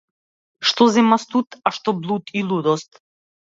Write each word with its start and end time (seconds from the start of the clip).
Што 0.69 0.87
зема 0.95 1.17
студ, 1.23 1.59
а 1.67 1.73
што 1.79 1.95
блуд 2.01 2.35
и 2.41 2.45
лудост. 2.49 2.91